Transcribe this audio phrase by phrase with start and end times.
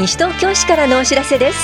[0.00, 1.58] 西東京市からのお知らせです。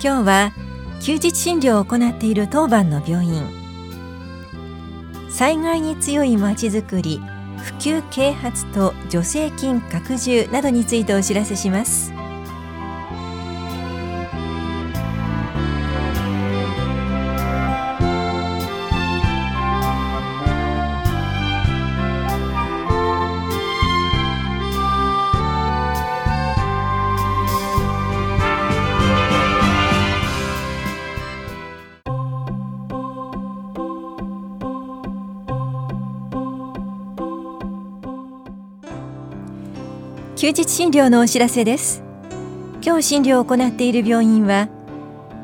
[0.00, 0.52] 今日は
[1.00, 3.42] 休日診療を行っている当番の病院。
[5.30, 7.20] 災害に強いまちづくり
[7.58, 12.13] 普及啓発と助成金拡充などについてお知らせします。
[40.36, 42.02] 休日診療のお知らせです。
[42.84, 44.68] 今日診療を行っている病院は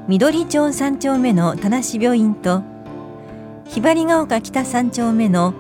[0.09, 2.65] 緑町三丁目の田無病院と
[3.69, 5.55] ひばりが丘北三丁目の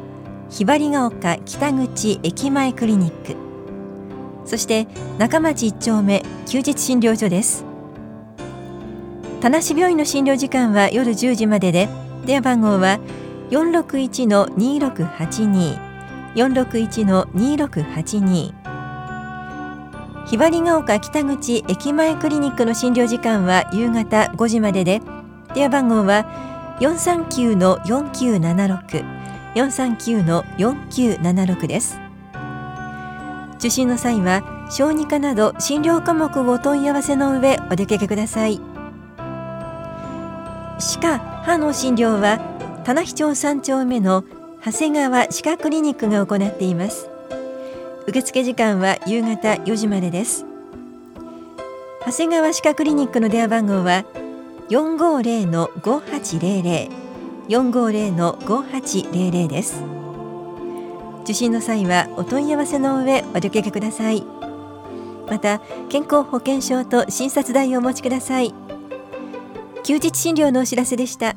[0.48, 3.36] ひばりが丘北口駅前クリニック
[4.46, 4.88] そして
[5.19, 7.64] 中町一丁目休日診療所です。
[9.41, 11.88] 田無病院の診療時間は夜10時までで
[12.26, 12.98] 電話番号は
[13.50, 15.78] 461-2682
[16.34, 18.59] 461-2682
[20.26, 25.00] ひばりが丘北口駅前クリニックの診療時間は夕方5時までで
[25.54, 26.26] 電話番号は
[26.80, 29.20] 439-4976
[29.54, 31.98] 439-4976です。
[33.58, 38.58] 受診の際は小児科など診療科目をお問い合わせの上お出かけください。
[40.78, 42.41] 歯科・歯の診療は
[42.84, 44.24] 棚視町3丁目の
[44.64, 47.09] 長谷川歯科クリニックが行っています。
[48.11, 50.44] 受付時間は夕方4時までです。
[52.05, 54.05] 長谷川歯科クリニックの電話番号は
[54.69, 56.91] 450-5800
[57.48, 59.84] 450-5800です。
[61.22, 64.25] 受診の際はお問い合わせの上お出かけください。
[65.28, 68.53] また健康保険証と診察代をお持ちください。
[69.84, 71.37] 休日診療のお知らせでした。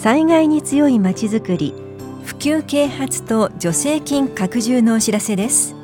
[0.00, 1.74] 災害に強いまちづくり
[2.24, 5.74] 普及啓発と助成金拡充のお知らせです。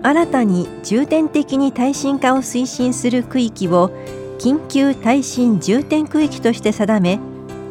[0.00, 3.90] 新たに重点的に耐震化を推進する区域を
[4.38, 7.18] 緊急耐震重点区域として定め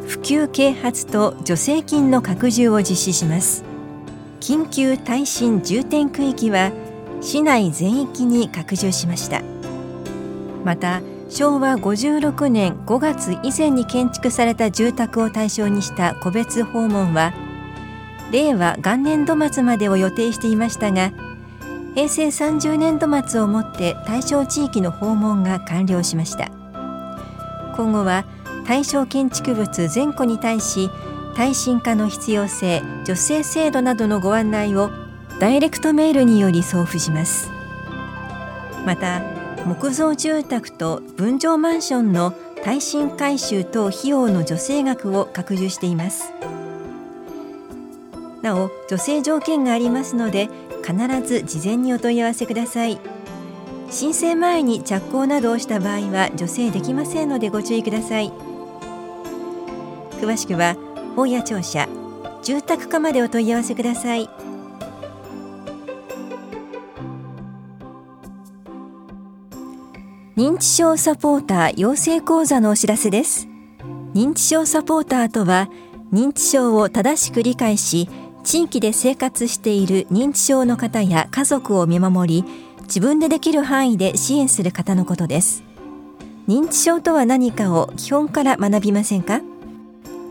[0.06, 3.64] 普及啓発と助成金の拡充を実施します。
[4.40, 6.70] 緊急耐震重点区域は
[7.22, 9.40] 市内全域に拡充しました。
[10.66, 17.32] また昭和56年5月以前に建築された住宅を対象にした個別訪問は
[18.32, 21.12] 令和元年度末までを予定していましたが
[21.94, 26.50] 平成30年度末をもって対象地域の訪問が完了しました。
[27.76, 28.24] 今後は
[28.66, 30.90] 対象建築物全戸に対し
[31.34, 34.90] 耐震化の必要性助成制度などのご案内を
[35.40, 37.50] ダイレクトメールにより送付します。
[38.84, 42.32] また木造住宅と分譲マンションの
[42.64, 46.32] 耐震改修等費用の助成額を拡充しています。
[48.42, 50.48] なお助成条件がありますので
[50.82, 52.98] 必ず事前にお問い合わせください。
[53.90, 58.32] 申請前に着工などをした場合は助成できませんのでご注意ください。
[60.20, 60.76] 詳しくは
[61.16, 61.88] 本屋庁舎
[62.42, 64.28] 住宅課までお問い合わせください。
[70.40, 73.46] 認知症サポーター養成講座のお知らせです。
[74.14, 75.68] 認知症サポーターとは
[76.14, 78.08] 認知症を正しく理解し
[78.42, 82.44] 地域で生活している認知症の方や家族を見守り
[82.84, 85.62] 自分でできる範囲で支援する方のことです。
[86.48, 89.42] 認知症とは何かを基本から学びませんか？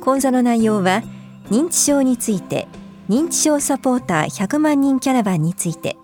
[0.01, 1.03] 講座の内容は
[1.51, 2.67] 認知症について
[3.09, 5.97] 認知症サポーター100万人キャラバンについて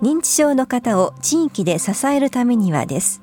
[0.00, 3.21] 認知症の方を地域で支えるためにはです。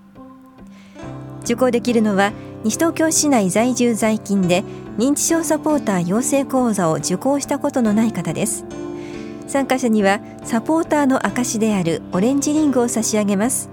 [1.49, 2.31] 受講できるのは
[2.63, 4.63] 西東京市内在住在勤で
[4.99, 8.65] 認知症サポーター養成講座を受講したことのない方です。
[9.47, 13.67] 参加者にはサポーターの証であるオレンジリングを差し上げます。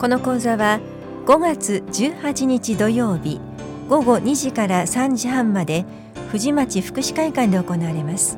[0.00, 0.80] この講座は
[1.26, 3.40] 5月18日土曜日
[3.88, 5.84] 午後2時から3時半まで
[6.32, 8.36] 藤町福祉会館で行われます。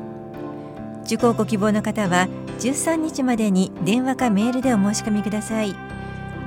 [1.07, 2.29] 受講ご希望の方は
[2.59, 6.02] 13日までに電話かメールでお申し込みください。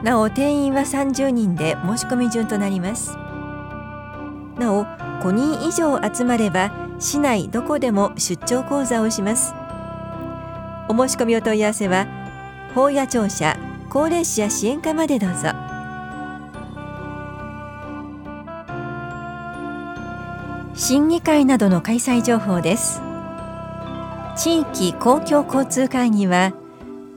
[0.06, 3.18] なお定員は30人で申し込み順となります。
[4.56, 9.56] なお5人以上集まれば市内どこでも出張講座をします。
[10.88, 12.06] お申し込みお問い合わせは
[12.76, 13.58] 法や庁舎
[13.90, 15.50] 高齢者支援課までどうぞ。
[20.76, 23.02] 審議会などの開催情報です。
[24.38, 26.54] 地域公共交通会議は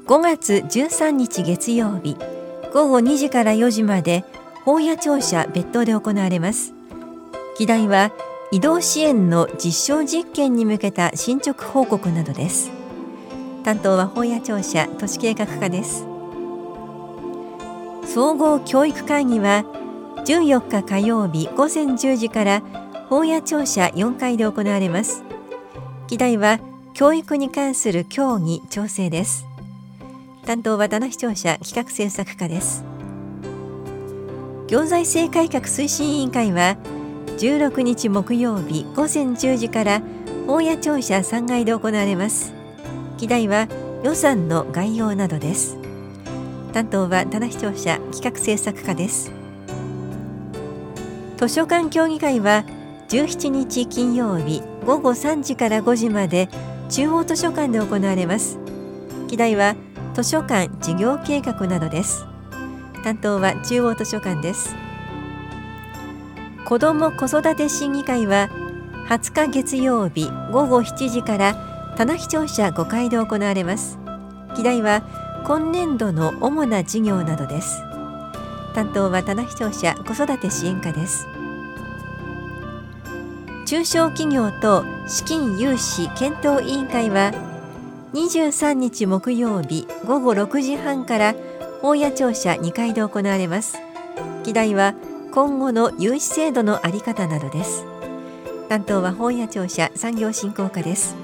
[0.06, 2.16] 5月13日月曜日。
[2.78, 4.24] 午後2時から4時まで
[4.64, 6.74] 法屋庁舎別当で行われます。
[7.58, 8.12] 議題は
[8.52, 12.70] 移動支援の実証実験に向けた進捗報告などです。
[13.64, 16.06] 担当は法屋庁舎都市計画課です。
[18.06, 19.64] 総合教育会議は
[20.24, 22.62] 14日火曜日午前10時から
[23.08, 25.24] 法屋庁舎4階で行われます。
[26.06, 26.60] 議題は
[26.94, 29.47] 教育に関する協議調整です。
[30.48, 32.82] 担当は棚視聴者企画制作課です。
[34.66, 36.78] 行財政改革推進委員会は
[37.36, 40.00] 16日木曜日午前10時から
[40.46, 42.54] 法屋庁舎3階で行われます。
[43.18, 43.68] 議題は
[44.02, 45.76] 予算の概要などです。
[46.72, 49.30] 担当は棚視聴者企画制作課です。
[51.36, 52.64] 図書館協議会は
[53.10, 56.48] 17日金曜日午後3時から5時まで
[56.88, 58.58] 中央図書館で行われます。
[59.26, 59.76] 議題は
[60.18, 62.26] 図書館事業計画などです。
[63.04, 64.74] 担当は中央図書館です。
[66.64, 68.50] 子ども子育て審議会は
[69.08, 74.00] 20日月曜日午後7時から棚視聴者5階で行われます。
[74.56, 75.04] 議題は
[75.46, 77.80] 今年度の主な事業などです。
[78.74, 81.28] 担当は棚視聴者子育て支援課です。
[83.66, 87.30] 中小企業と資金融資検討委員会は
[88.12, 91.34] 23日木曜日午後6時半から
[91.82, 93.78] 大谷庁舎2階で行われます。
[94.44, 94.94] 議題は
[95.32, 97.84] 今後の融資制度のあり方などです。
[98.68, 101.16] 担当は本屋庁舎産業振興課です。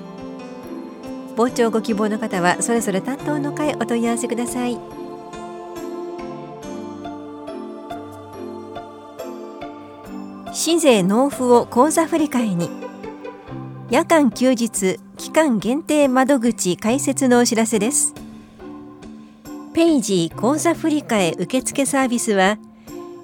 [1.36, 4.78] 傍聴ご希望の方はそれぞれ担当の会お問い合わせください。
[10.52, 12.70] 市税納付を口座振替に。
[13.90, 18.12] 夜間休日期間限定窓口開設のお知らせです。
[19.72, 22.58] ペイジー口座振替受付サービスは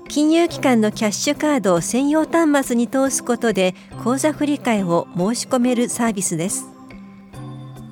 [0.08, 6.70] 金融機関のキャッシュカードを専用端末に通すことで口座振替を申し込めるサービスです。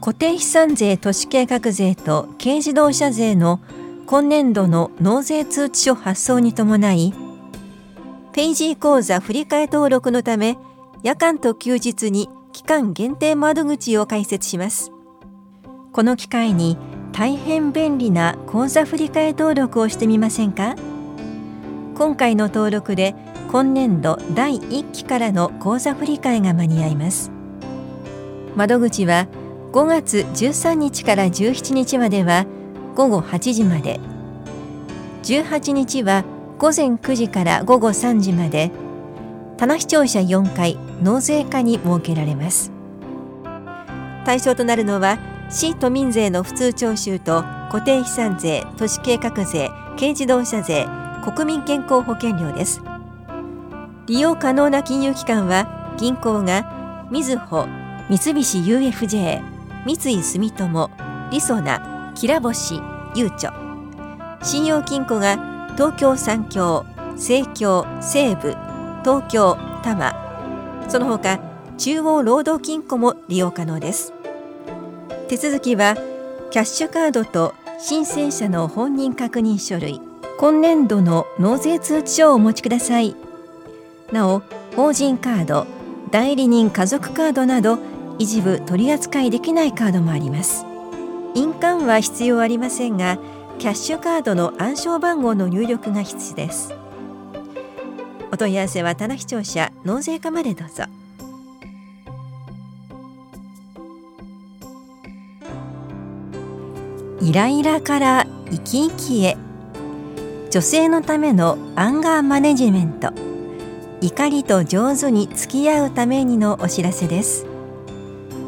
[0.01, 3.61] 固定資産税都市計画税と軽自動車税の
[4.07, 7.13] 今年度の納税通知書発送に伴い
[8.33, 10.57] ペイジー口座振替登録のため
[11.03, 12.31] 夜間と休日に
[12.69, 14.93] 間限定窓口を開設します。
[15.91, 16.77] この機会に
[17.13, 20.77] 大変便利な口座振替登録をしてみませんか？
[21.97, 23.15] 今回の登録で
[23.51, 27.31] 今年度第1期からの口座振替が間に合います。
[28.55, 29.29] 窓口は
[29.73, 32.45] 5月13日から17日までは
[32.95, 33.99] 午後8時まで。
[35.23, 36.23] 18日は
[36.59, 38.71] 午前9時から午後3時まで。
[39.57, 42.73] 棚視聴者4回納税課に設けられます。
[44.25, 45.19] 対象となるのは
[45.51, 50.87] 市都民税の普通徴収と固定資産税都市計画税軽自動車税
[51.25, 52.83] 国民健康保険料です。
[54.07, 57.67] 利用可能な金融機関は銀行がみずほ
[58.09, 59.43] 三菱 UFJ
[59.87, 60.91] 三井住友
[61.31, 62.81] りそなきらぼし
[63.15, 63.51] ゆうちょ。
[64.43, 65.37] 信用金庫が
[65.77, 66.85] 東京三協
[67.17, 68.57] 西京西武
[69.03, 70.28] 東京多摩
[70.89, 71.41] その他
[71.77, 74.13] 中央労働金庫も利用可能です。
[75.29, 75.97] 手続きは
[76.51, 80.01] キャッシュカードと申請者の本人確認書類
[80.39, 83.15] 今年度の納税通知書をお持ちください。
[84.13, 84.43] なお
[84.75, 85.67] 法人カード
[86.11, 87.79] 代理人家族カードなど
[88.19, 90.65] 一部取り扱いできないカードもあります。
[91.35, 93.19] 印鑑は必要ありませんが
[93.59, 96.73] キャッシュカードの暗証番号の入力が必須です。
[98.31, 100.85] お問い合わせは棚視聴者納税課までどうぞ。
[107.21, 109.37] イライラから生き生きへ。
[110.51, 113.13] 女性のためのアンガーマネジメント。
[114.01, 117.45] 怒りと上手に付き合うためにのお知らせです。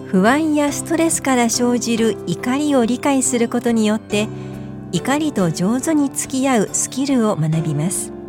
[0.06, 4.28] 不安やストレスから生じる怒りを理解することによって
[4.92, 8.19] 怒りと上手に付き合うスキルを学びます。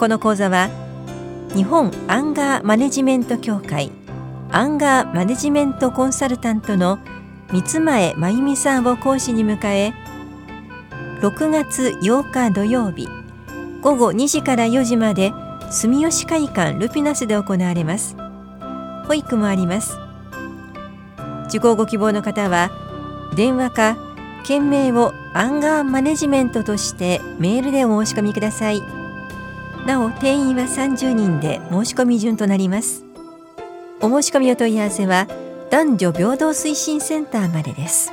[0.00, 0.70] この講座は
[1.54, 3.92] 日本アンガーマネジメント協会
[4.50, 6.98] アンガーマネジメントコンサルタントの
[7.52, 9.92] 三前真由美さんを講師に迎え
[11.20, 13.08] 6月8日土曜日
[13.82, 15.34] 午後2時から4時まで
[15.70, 18.16] 住吉会館ルピナスで行われます。
[19.06, 19.98] 保育もあります。
[21.48, 22.70] 受講ご希望の方は
[23.36, 23.98] 電話か
[24.46, 28.99] 件名をアンガーマネジメントとしてメールでお申し込みください。
[29.86, 33.04] なお定員は30人で申し込み順となります。
[34.00, 35.26] お申し込みお問い合わせは
[35.70, 38.12] 男女平等推進センターまでです。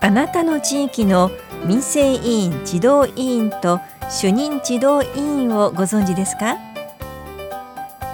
[0.00, 1.30] あなたの地域の
[1.64, 6.58] 民生委員児童委員と主任児童委員をご存知ですか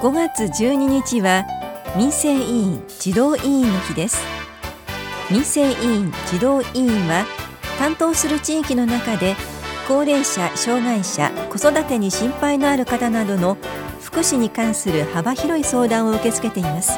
[0.00, 1.46] ？5月12日は
[1.96, 4.18] 民生委員児童委員の日です。
[5.30, 7.24] 民生委員児童委員は
[7.78, 9.34] 担当する地域の中で
[9.86, 13.56] 高齢者障害者子育てに心配のある方などの
[14.02, 16.92] 福祉に関する幅広い相談を受け付けています。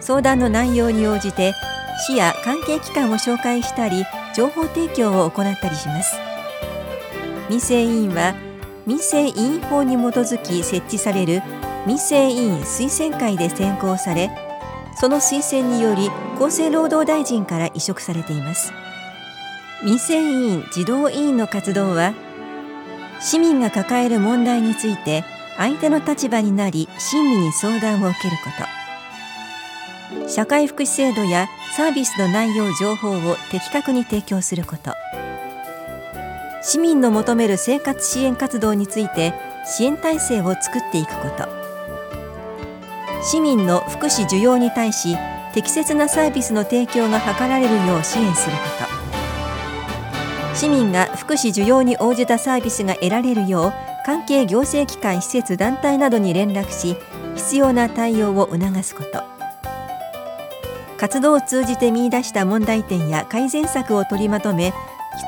[0.00, 1.54] 相談の内容に応じて
[2.06, 4.04] 市や関係機関を紹介したり
[4.34, 6.16] 情報提供を行ったりします。
[7.48, 8.34] 民生委員は
[8.86, 11.42] 民生委員法に基づき設置される
[11.84, 14.30] 民生委員推薦会で選考され
[14.94, 18.72] その推薦により厚生労働大臣から委嘱されています。
[19.84, 22.14] 民生委員児童委員の活動は
[23.20, 25.24] 市民が抱える問題について
[25.56, 28.50] 相手の立場になり親身に相談を受けるこ
[30.22, 30.28] と。
[30.28, 34.92] 社会福祉制度やサービスの内容情報を的確に提供すること。
[36.62, 39.34] 市民の求める生活支援活動について
[39.66, 41.61] 支援体制を作っていくこと。
[43.24, 45.16] 市民の福祉需要に対し
[45.54, 48.62] 適切なサービスの提供が図られるよう支援するこ
[50.52, 50.56] と。
[50.56, 53.72] 市民が福祉需要に応じたサービスが得られるよう
[54.04, 56.96] 関係行政機関施設団体などに連絡し
[57.36, 59.22] 必要な対応を促すこと。
[60.98, 64.72] 活動を通じて見出した問題点や改善策を取りまとめ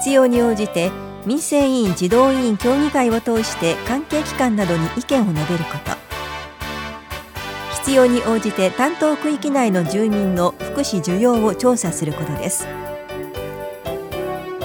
[0.00, 0.90] 必要に応じて
[1.26, 6.03] 民生委員児童委員協議会を通して関係機関などに意見を述べること。
[7.84, 12.66] 必要に応じて担当区域内の住民の福祉需要を調査することです。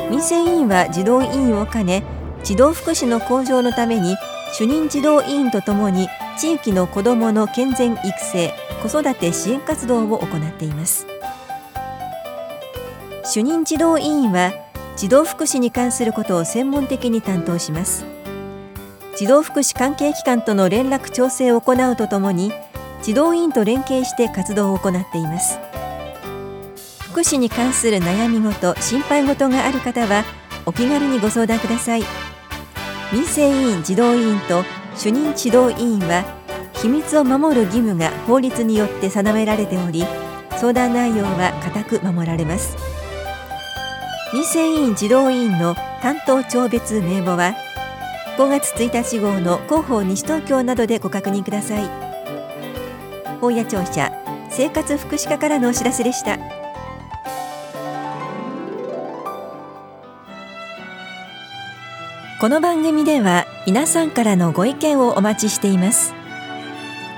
[0.09, 2.03] 民生委員は児童委員を兼ね
[2.45, 4.15] 児童福祉の向上のために
[4.53, 6.07] 主任児童委員とともに
[6.37, 11.05] 地域の子どもの健全育成子育て支援活動を行っています。
[13.25, 14.53] 主任児童委員は
[14.95, 18.05] 児童福祉に関することを専門的に担当します。
[19.17, 22.53] 児童福祉関係機関との連絡調整を行うとともに
[23.01, 25.57] 児童委員と連携して活動を行っています。
[27.11, 30.23] 福祉に関する悩み事心配事がある方は
[30.65, 32.03] お気軽にご相談ください。
[33.11, 34.63] 民生委員児童委員と
[34.95, 36.23] 主任指導委員は
[36.73, 40.05] 秘密を守る義務が法律によって定められており
[40.57, 42.77] 相談内容は固く守られます。
[44.33, 47.55] 民生委員児童委員の担当庁別名簿は
[48.37, 52.08] 5月1日号の広報西東京などでご確認ください。
[53.41, 54.11] 本屋庁舎
[54.49, 56.37] 生活福祉課からのお知らせでした。
[62.39, 66.13] この番組では皆さんからのご意見をお待ちしています。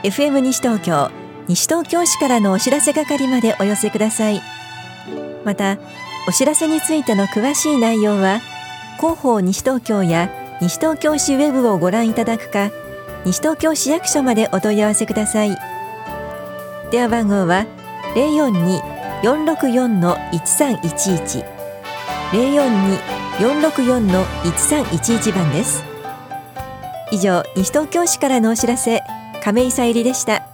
[0.03, 1.11] FM 西東京
[1.47, 4.41] 西東京市からのお知らせ係までお寄せください。
[5.45, 5.77] また
[6.27, 8.41] お知らせについての詳しい内容は
[8.97, 12.71] 広報西東京や西東京市ウェブをご覧いただくか
[13.25, 15.80] 西東京市役所までお問い合わせください。
[16.91, 17.65] 電話番号は
[19.23, 21.45] 042-464-1311
[23.39, 25.85] 042-464-1311番です。
[27.11, 29.01] 以上西東京市からのお知らせ
[29.43, 30.50] 亀井さゆりでした。